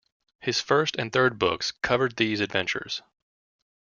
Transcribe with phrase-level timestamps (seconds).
[0.39, 3.03] His first and third books covered these adventures.